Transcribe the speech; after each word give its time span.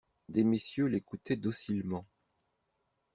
Des 0.29 0.43
messieurs 0.43 0.85
l'écoutaient 0.87 1.35
docilement. 1.35 2.07